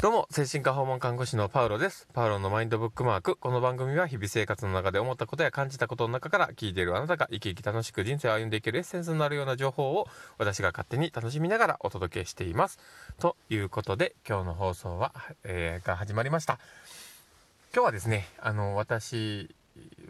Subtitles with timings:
[0.00, 2.08] どうも、精神科訪問看護師のパウロです。
[2.14, 3.36] パウロのマインドブックマーク。
[3.36, 10.08] この番組は日々生活の中で思ったことや感じたことの中から聞いているあなたが生き生き楽しく人生を歩んでいけるエッセンスになるような情報を
[10.38, 12.78] 私が勝手に楽しみながらお届けしています。
[13.18, 15.12] ということで、今日の放送は、
[15.44, 16.58] えー、が始まりました。
[17.74, 19.54] 今日はですね、あの、私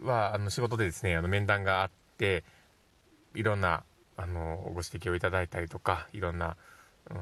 [0.01, 2.45] は、あの、仕事でですね、あの、面談があって、
[3.35, 3.83] いろんな、
[4.15, 6.55] あの、ご指摘をいただいたりとか、いろんな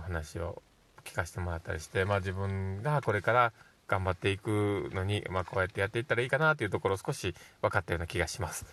[0.04, 0.62] 話を
[1.04, 3.54] 聞かせてもらったりして、まあ、自分がこれから
[3.88, 8.66] 頑張っていくのに、まあ、こうやってやっていったらいいかなというところを少し分かったような気がします。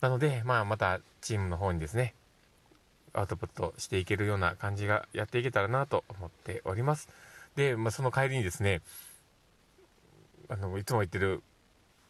[0.00, 2.14] なので、まあ、またチームの方にですね、
[3.14, 7.08] アウトプットしていけるような感じがやっていけたらなと思っております。
[7.56, 8.80] で、まあ、その帰りにですね、
[10.48, 11.42] あの、いつも行ってる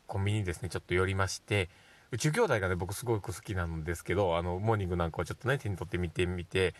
[0.06, 1.68] コンビニにですね、ちょっと寄りまして、
[2.12, 6.74] 宇宙兄弟がね、僕すごく好きなんですけど、あの、モーニングなんかをちょっとね、手に取ってみてみて、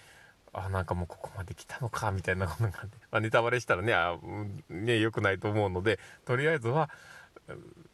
[0.53, 4.19] あ、なんかもうここまで来たのか、みたいなことがあって、 まあ、ネタバレしたらね、あ
[4.69, 6.91] ね、良くないと思うので、とりあえずは、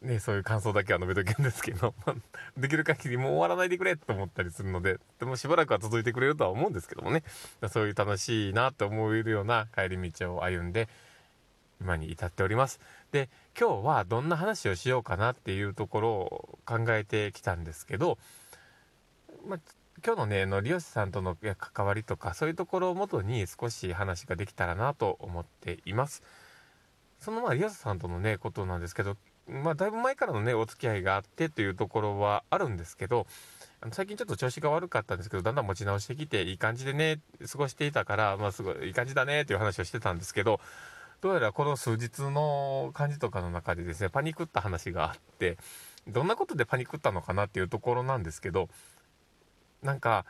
[0.01, 1.95] ね、そういう感想だけは述べとけんですけど、
[2.57, 7.23] できる限りもう終わらないでくれと思ったりするので、でもしばらくは続いてくれるとは思うんですけどもね、
[7.69, 10.89] そういう楽しいなと思えるような帰り道を歩んで、
[11.81, 12.79] 今に至っております。
[13.11, 13.29] で、
[13.59, 18.17] 今日はどんな話をしようかなっていうところを考えてきたんですけど、
[19.47, 19.59] まあ、
[20.05, 26.23] 今日のね、の利用者さんとの関わりとか、そういうところをもとに少し話ができたらなと思っています。
[27.19, 33.27] そのまあ利用者さんとのね、ことなんですけど、まあだいぶ前からのね、お付き合いがあってというところはあるんですけど、
[33.91, 37.19] 最近ちょっと調子が悪かったんですけど、だんだん持ち直してきて、いい感じでね、
[37.51, 40.59] 過ごしていたから、まあすごいいい感じだねっていう話をしてたんですけど、
[41.21, 45.57] どうやらこの数日の感じとかの中でですね、パニクった話があって、
[46.07, 48.69] どんなことでパニクったのかなっていうところなんですけど、
[49.83, 50.25] なんか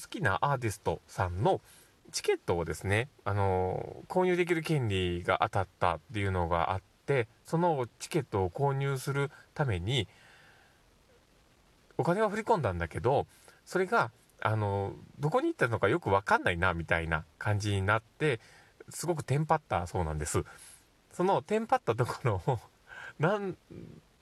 [0.00, 1.60] 好きなアーティストさんの
[2.12, 10.06] チケットをですね、あの購入できる権利が当たったっていうのがあってそのチケットを購入するために
[11.96, 13.26] お金は振り込んだんだけど
[13.64, 14.10] それが
[14.40, 18.40] あのどこに行ったのかよく分かんないなみたいな感じになって
[18.90, 20.44] すごくテンパったそうなんです。
[21.12, 22.58] そのテンパったところを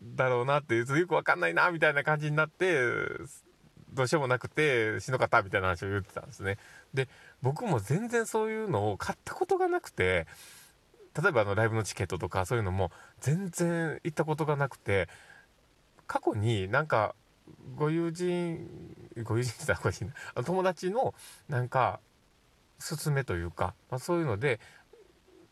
[0.03, 2.81] だろうなってよくわかんないなみたいな感じになって
[3.93, 6.59] どうしようもなくてしんどかったみたいな話を言ってたんですね。
[6.95, 7.09] で
[7.43, 10.27] 僕も全然そういうのを買ったことがなくて
[11.21, 12.91] 例えばあのライブのチケットとかそういうのも
[13.21, 15.09] 全然行ったことがなくて
[16.07, 17.15] 過去になんか
[17.77, 18.69] ご友人
[19.25, 19.93] ご友人って言ったら
[20.35, 21.15] おか友達の
[21.49, 22.01] なんか
[22.81, 24.61] 勧めというか、まあ、そういうので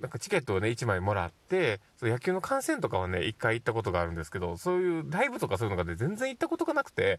[0.00, 7.18] なんかチケットをね、1枚もらって、そ野球の観戦とかはね、1回行ったことがあるんですけど、そういうライブとかそういうのがね、全然行ったことがなくて、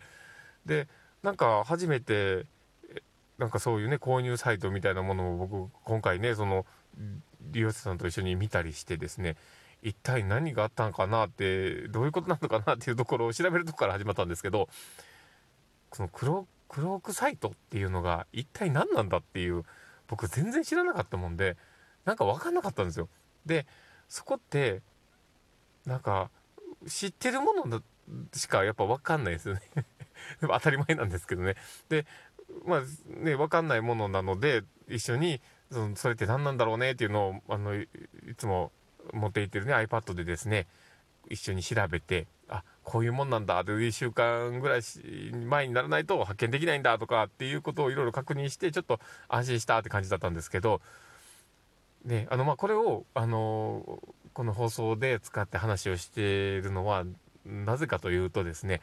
[0.65, 0.87] で、
[1.21, 2.45] なんか初めて、
[3.37, 6.65] なんかそういうね、購入サイトみたいなものを僕、今回ね、その、
[7.51, 9.35] 利用者さんと一緒に見たりしてですね、
[9.81, 14.69] 一体何があったのかなって、どういうことなのかなっていうところを調べるとこから始まったんですけど、
[15.93, 19.63] そのクロ、クロークサイトっていうのが一体何なんだっていう、
[20.07, 21.57] 僕全然知らなかったもんで、
[22.05, 23.09] なんか分かんなかったんですよ。
[23.45, 23.65] で、
[24.07, 24.81] そこって、
[25.85, 26.29] なんか、
[26.87, 27.81] 知ってるもの
[28.33, 29.61] しかやっぱ分かんないですよね
[30.39, 31.55] でも当たり前なんですけどね。
[31.89, 32.05] で、
[32.65, 37.87] まあね、分かんないものなので、一緒に、そのそれって何なんだろうねっていうのを、あの、い
[38.37, 38.71] つも
[39.13, 40.67] 持っていってるね、iPad でですね、
[41.29, 44.81] 一緒に調べて、あ、こういうもんなんだ、という1週間ぐらい
[45.45, 50.81] 前にならないと発見できないんだとかっていうことをいろいろ確認して、ちょっと安心したって感じだったんですけど、
[52.05, 54.01] ね、あの、まあ、これを、あの、
[54.33, 57.05] この放送で使って話をしているのは、
[57.45, 58.81] なぜかというとですね、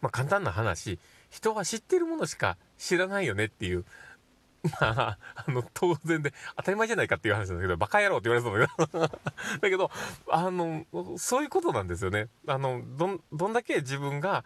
[0.00, 0.98] まあ、簡単な話、
[1.30, 3.84] 人は知ってるものしか知らないよねっていう、
[4.80, 9.00] まあ、あの、当然で、当たり前じゃないかっていう話なんだけど、バカ野郎って言われそうだけど、
[9.60, 9.90] だけど、
[10.30, 10.86] あの、
[11.18, 12.28] そういうことなんですよね。
[12.46, 14.44] あの、どん、どんだけ自分が、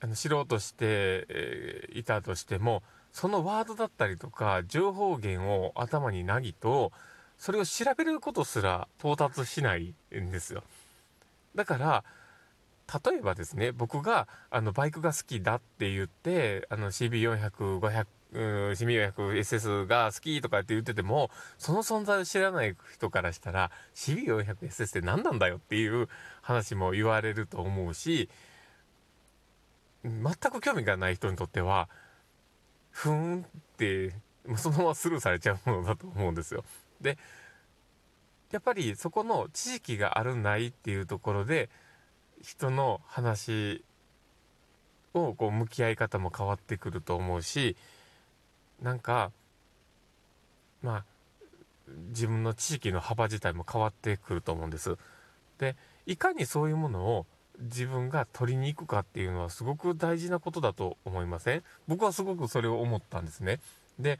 [0.00, 2.82] あの、知ろうとして、いたとしても、
[3.12, 6.92] そのワードだったりとか、情報源を頭になぎと、
[7.36, 10.62] それを調べることすら到達しないんですよ。
[11.54, 12.04] だから、
[13.04, 26.08] 例えばですね、僕が、あの、バイクが好きだって言って、あの、CB400、500、CB400SS が好きとかって言ってても、その存在を知らない人からしたら、CB400SS って何なんだよっていう
[26.40, 28.28] 話も言われると思うし、
[30.04, 31.88] 全く興味がない人にとっては、
[32.92, 33.46] ふーんっ
[33.76, 34.14] て
[34.56, 36.64] そのままスルーされちゃうものだと思うんですよ。
[37.00, 37.18] で
[38.52, 41.70] やっぱりそこの知識があるないっていうところで
[42.42, 43.82] 人の話
[45.14, 47.76] をこう向き合い方も変わってくると思うし
[48.80, 49.32] なんか
[50.82, 51.04] まあ
[52.10, 54.96] 自分の知識の幅自体も変わってくると思うんです。
[55.58, 57.26] でいかにそういうものを
[57.62, 61.62] 自分が取りに行くかっていうのはすごく大事なことだと思いません？
[61.88, 63.60] 僕はすごくそれを思ったんですね。
[63.98, 64.18] で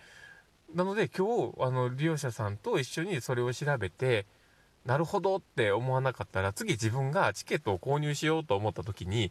[0.74, 4.26] なので今日あの利用者さんと一緒にそれを調べて
[4.86, 9.30] なるほどって思わなかったら次自分がチケットを購入しようと思った時に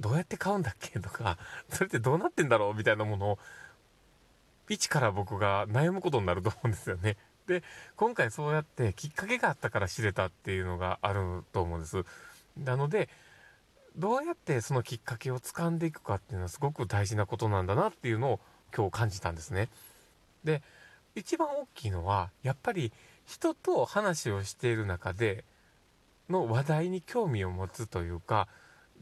[0.00, 1.38] どうやって買うんだっけとか
[1.68, 3.38] それってどうなってんだろうみたいなものを
[4.68, 7.16] 一から僕が悩むことになると思うんですよね。
[7.46, 7.62] で
[7.96, 12.04] 今回そうやってきっかけがあったから知れたっていうのがあると思うんです。
[12.64, 13.08] なので
[13.96, 18.40] どうやってそのきっかけを掴んでいくかっていうのはすごく大事なことなんだなっていうのを
[18.74, 19.68] 今日感じたんですね。
[20.44, 20.62] で
[21.14, 22.92] 一番大きいのはやっぱり
[23.26, 25.44] 人と話をしている中で
[26.30, 28.46] の話題に興味を持つというか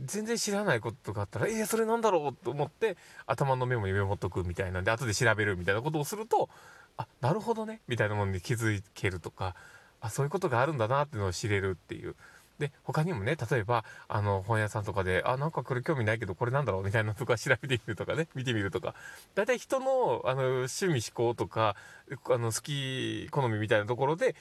[0.05, 6.49] 全然知らないことがあったら、えー、それなんだろうと思って頭のメモにメモっとくみたいなんで後で調べるみたいなことをすると
[6.97, 9.55] あなるほどねみたいなものに気づけるとか
[10.01, 12.15] あそういうことがあるんだなっていうのを知れるっていう
[12.59, 16.85] で他にもね例えばあの本屋さんとかであなんかこれ興味ないけどこれなんだろう？
[16.85, 18.95] みたいなとか調べてみるとかね見てみるとか。
[19.35, 21.77] 大体人のあの趣味思考とか
[22.31, 24.35] あの好き好みみたいなところで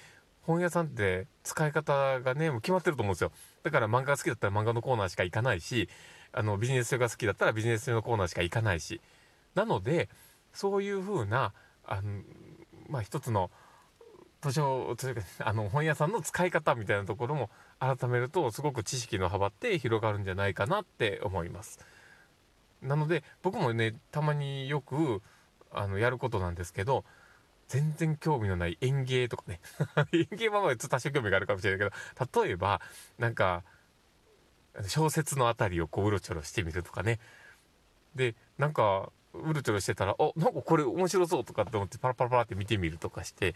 [0.44, 3.32] 本屋さんって使い方がねもう決まってると思うんですよ。
[3.64, 5.90] だから漫画が好きだったら漫画のコーナーしか行かないし
[6.32, 9.02] あのビジネス書が好きだったらビジネス書のコーナーしか行かないし。
[9.56, 10.10] なので
[10.54, 11.54] そういう風な
[11.86, 12.22] あの
[12.90, 13.52] まあ一つの
[14.42, 17.50] 図書というかあの本屋さんの使い方みたいなところも
[17.80, 21.80] 改めるとすごく知識の幅って広がるんじゃないかなって思います。
[22.82, 25.22] なので僕もねたまによく
[25.72, 27.04] あのやることなんですけど
[27.68, 29.60] 全然興味のない園芸とかね。
[30.14, 32.82] 園芸はまあ多少興味があるかもしれないけど例えば
[33.18, 33.64] なんか
[34.88, 37.20] 小説のあたりをこううろちょろしてみるとかね。
[38.14, 43.56] でなんかうろちょろしてたら「おなんかこれ面白そう」とかって思ってパラパラパラって見てみるとかして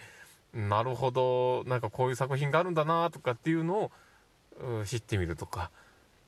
[0.53, 3.91] なるほどなんかこういう作品があるんだなとかっていうのを
[4.85, 5.71] 知ってみるとか。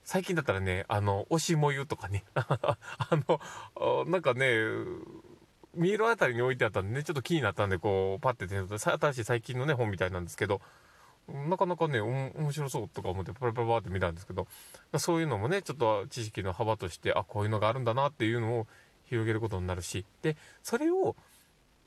[0.04, 2.24] 最近だったらねあの推しもゆとかね。
[2.34, 2.78] あ
[3.28, 4.56] のなんかね
[5.76, 10.62] 見えるあたりに置いてあったんでね、ちょっと気になったんで、こう、パッて手に取って、新しい最近のね、本みたいなんですけど、
[11.28, 14.48] なかなかね、面白そうとか思って、パラパラパラって見たんですけど、
[14.98, 18.68] そういうのもね、ちょっと知識の幅として、あ、こういうのがあるんだなっていうのを
[19.06, 21.16] 広げることになるし、で、それを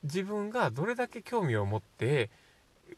[0.03, 2.31] 自分がどれだけ興味を持って、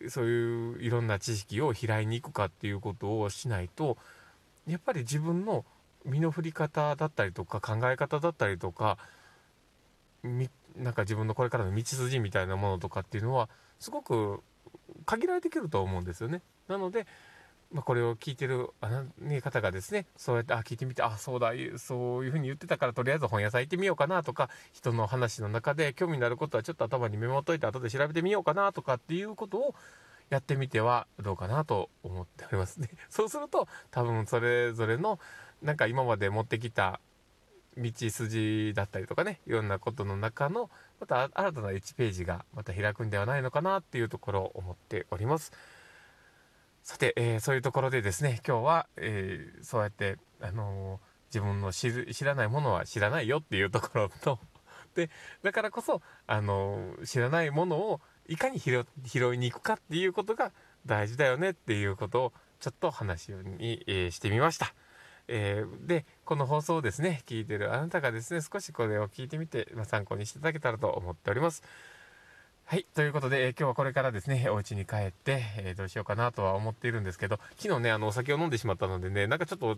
[0.10, 3.98] そういういろんな知識を開いに行くかっていうことをしないと、
[4.68, 5.66] やっぱり自分の
[6.06, 8.98] 身の振り方だったりとか考え方だったりとか
[10.24, 13.50] なんか自分のこれからの道筋みたいなものとかっていうのは
[13.80, 14.42] すごく
[15.06, 16.42] 限られてくると思うんですよね。
[16.68, 17.08] なので、
[17.72, 29.76] まあ、これを聞いてるあの方がですねそうやってあ聞いてみてあそうだそういうふうに言ってたからとりあえず本屋さん行ってみようかなとか人の話の中で興味のあることはちょっと頭にメモっといて後で調べてみようかなとかっていうことを
[30.30, 32.90] やってみてはどうかなと思っておりますね。
[33.10, 35.20] そうすると多分それぞれの
[35.62, 37.00] なんか今まで持ってきた
[37.78, 45.52] 道筋だったりとかねいろんなことの中のまた新たな1ページがまた開くんではないのかなっていうところを思っております
[46.88, 54.40] さて、えー、そういうところでですね今日は、えー、そうやって、あのー、自分の知らないものは知らないよっていうところと
[54.96, 55.10] で
[55.44, 58.00] だからこそ、あの知らないものを
[58.30, 58.86] いかに拾
[59.34, 60.54] いに行くかっていうことが
[60.86, 64.74] 大事だよねっていうことをちょっと話に、えしてみました。
[65.28, 71.64] えー、でこの放送をですね聞いてるあなたがですね少しこれを聞いてみて、まあ、参考にしていただけたらと思っております。
[72.70, 72.86] はい。
[72.94, 79.78] ということで、えー、今日はこれからですね、お家に帰って、えー、どうしようかなとは思っているんですけど、昨日ね、あの、お酒を飲んでしまったのでね、なんかちょっと、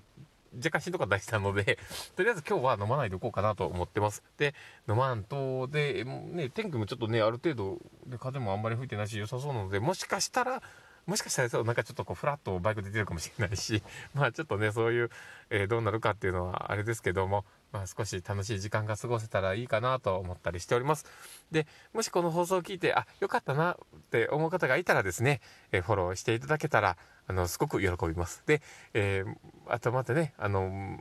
[0.56, 1.78] 若干しんどかったりしたので、
[2.18, 4.24] とりあえず今日は飲まないでおこうかなと思ってます。
[4.40, 4.56] で、
[4.88, 7.78] 飲まんと、で、ね、天気もちょっとね、ある程度、
[8.08, 10.64] で風もあんまり吹いてないし良さそうなので、もしかしたら、
[11.10, 13.82] もしかしたらそうなんかちょっとこうフラッとバイクで出るかもしれないし
[14.14, 15.10] まあちょっとねそういう、
[15.50, 21.06] えー、どうなるかっていうのはあれですけどもまあ少し楽しい時間が過ごせたらいいかなと思ったりしております。
[21.52, 26.98] でもしこの放送を聞いてあよかったなって思う方がいたらですね、え、フォローしていただけたら
[27.28, 28.44] あのすごく喜びます。
[28.46, 28.62] で、
[28.94, 29.36] えー、
[29.68, 31.00] あとまたねあの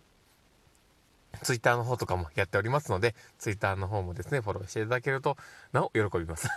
[1.43, 5.37] ツイッターの方とかもやっておりますので、ツイッターの方もですね、フォローしていただけると、
[5.73, 6.49] なお喜びます。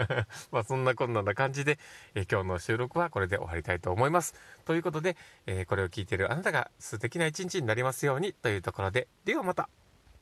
[0.50, 1.78] まあそんなこんなな感じで、
[2.14, 4.34] えー、今日の収録はこれで終わりたいと思います。
[4.64, 5.16] ということで、
[5.46, 9.68] えー、これを聞いているあなたが素敵な一日になりますようにというところで、ではまた。